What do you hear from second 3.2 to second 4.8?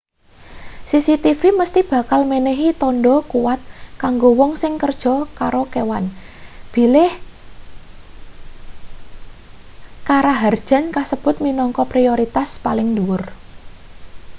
kuwat kanggo wong sing